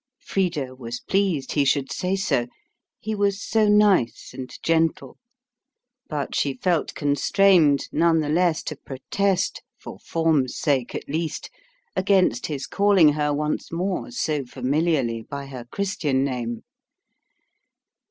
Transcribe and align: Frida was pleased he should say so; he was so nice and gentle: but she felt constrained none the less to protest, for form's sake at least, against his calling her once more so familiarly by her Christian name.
Frida 0.17 0.73
was 0.73 0.99
pleased 0.99 1.51
he 1.51 1.63
should 1.63 1.91
say 1.91 2.15
so; 2.15 2.47
he 2.99 3.13
was 3.13 3.39
so 3.39 3.67
nice 3.67 4.31
and 4.33 4.51
gentle: 4.63 5.19
but 6.09 6.33
she 6.33 6.55
felt 6.55 6.95
constrained 6.95 7.87
none 7.91 8.19
the 8.19 8.27
less 8.27 8.63
to 8.63 8.75
protest, 8.75 9.61
for 9.77 9.99
form's 9.99 10.57
sake 10.57 10.95
at 10.95 11.07
least, 11.07 11.51
against 11.95 12.47
his 12.47 12.65
calling 12.65 13.09
her 13.09 13.31
once 13.31 13.71
more 13.71 14.09
so 14.09 14.43
familiarly 14.43 15.21
by 15.21 15.45
her 15.45 15.65
Christian 15.69 16.23
name. 16.23 16.63